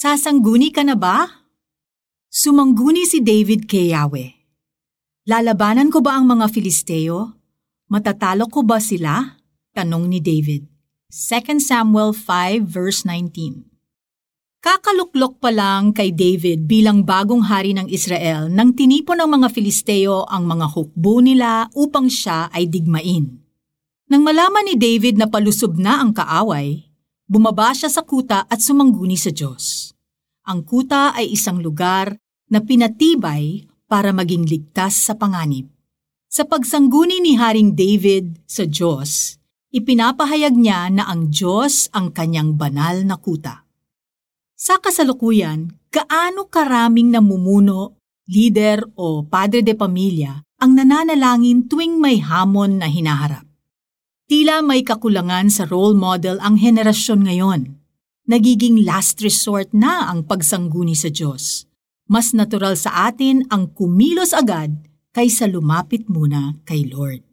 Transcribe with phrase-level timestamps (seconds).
[0.00, 1.44] Sasangguni ka na ba?
[2.32, 4.32] Sumangguni si David kay Yahweh.
[5.28, 7.36] Lalabanan ko ba ang mga Filisteo?
[7.92, 9.36] Matatalo ko ba sila?
[9.76, 10.64] Tanong ni David.
[11.12, 13.68] 2 Samuel 5 verse 19
[14.64, 20.24] Kakaluklok pa lang kay David bilang bagong hari ng Israel nang tinipon ng mga Filisteo
[20.24, 23.36] ang mga hukbo nila upang siya ay digmain.
[24.08, 26.88] Nang malaman ni David na palusob na ang kaaway,
[27.30, 29.89] bumaba siya sa kuta at sumangguni sa Diyos.
[30.48, 32.16] Ang kuta ay isang lugar
[32.48, 35.68] na pinatibay para maging ligtas sa panganib.
[36.30, 39.36] Sa pagsangguni ni Haring David sa Diyos,
[39.74, 43.66] ipinapahayag niya na ang Diyos ang kanyang banal na kuta.
[44.54, 47.98] Sa kasalukuyan, gaano karaming namumuno,
[48.30, 53.48] leader o padre de pamilya ang nananalangin tuwing may hamon na hinaharap.
[54.30, 57.79] Tila may kakulangan sa role model ang henerasyon ngayon
[58.30, 61.66] nagiging last resort na ang pagsangguni sa Diyos.
[62.06, 64.70] Mas natural sa atin ang kumilos agad
[65.10, 67.26] kaysa lumapit muna kay Lord.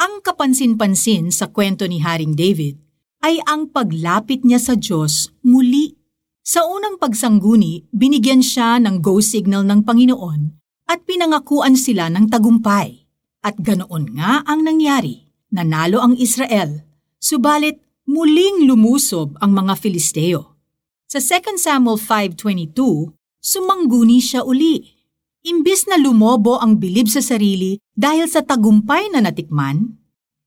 [0.00, 2.80] Ang kapansin-pansin sa kwento ni Haring David
[3.20, 6.00] ay ang paglapit niya sa Diyos muli.
[6.40, 10.56] Sa unang pagsangguni, binigyan siya ng go signal ng Panginoon
[10.88, 13.04] at pinangakuan sila ng tagumpay.
[13.44, 15.28] At ganoon nga ang nangyari.
[15.52, 16.88] Nanalo ang Israel.
[17.20, 20.56] Subalit muling lumusob ang mga Filisteo.
[21.04, 24.96] Sa 2 Samuel 5.22, sumangguni siya uli.
[25.44, 30.00] Imbis na lumobo ang bilib sa sarili dahil sa tagumpay na natikman,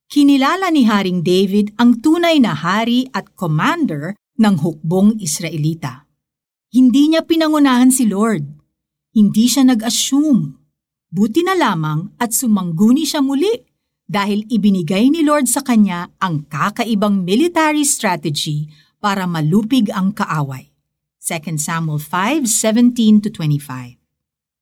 [0.09, 6.09] kinilala ni Haring David ang tunay na hari at commander ng hukbong Israelita.
[6.73, 8.41] Hindi niya pinangunahan si Lord.
[9.13, 10.57] Hindi siya nag-assume.
[11.13, 13.70] Buti na lamang at sumangguni siya muli
[14.11, 18.67] dahil ibinigay ni Lord sa kanya ang kakaibang military strategy
[18.99, 20.67] para malupig ang kaaway.
[21.23, 23.95] 2 Samuel 5:17-25.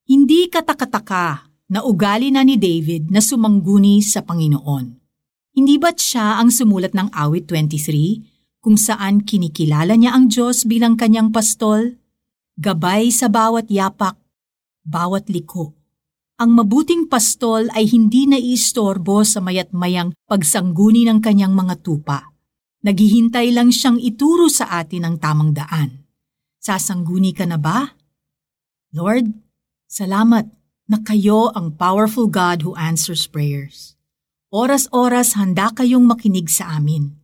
[0.06, 4.86] Hindi katakataka na ugali na ni David na sumangguni sa Panginoon.
[5.58, 10.94] Hindi ba't siya ang sumulat ng awit 23 kung saan kinikilala niya ang Diyos bilang
[10.94, 11.98] kanyang pastol?
[12.60, 14.20] Gabay sa bawat yapak,
[14.86, 15.79] bawat liko
[16.40, 22.32] ang mabuting pastol ay hindi naiistorbo sa mayat mayang pagsangguni ng kanyang mga tupa.
[22.80, 26.08] Naghihintay lang siyang ituro sa atin ang tamang daan.
[26.64, 27.92] Sasangguni ka na ba?
[28.96, 29.36] Lord,
[29.92, 30.48] salamat
[30.88, 34.00] na kayo ang powerful God who answers prayers.
[34.48, 37.20] Oras-oras handa kayong makinig sa amin.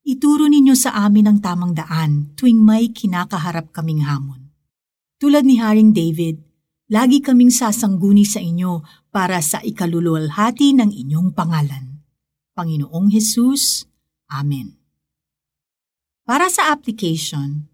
[0.00, 4.48] Ituro ninyo sa amin ang tamang daan tuwing may kinakaharap kaming hamon.
[5.20, 6.45] Tulad ni Haring David,
[6.86, 12.02] lagi kaming sasangguni sa inyo para sa ikaluluwalhati ng inyong pangalan.
[12.54, 13.84] Panginoong Hesus,
[14.30, 14.74] Amen.
[16.26, 17.70] Para sa application,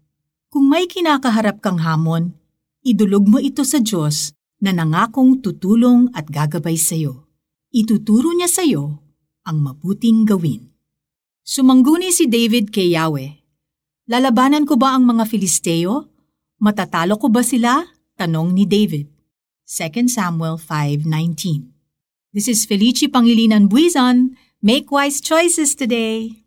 [0.53, 2.37] kung may kinakaharap kang hamon,
[2.85, 7.25] idulog mo ito sa Diyos na nangakong tutulong at gagabay sa iyo.
[7.73, 9.01] Ituturo niya sa iyo
[9.49, 10.69] ang mabuting gawin.
[11.41, 13.33] Sumangguni si David kay Yahweh.
[14.07, 16.05] Lalabanan ko ba ang mga Filisteo?
[16.61, 17.81] Matatalo ko ba sila?
[18.23, 19.11] Tanong ni David.
[19.67, 21.75] 2 Samuel 5.19
[22.31, 24.39] This is Felici Pangilinan Buizon.
[24.63, 26.42] Make wise choices today.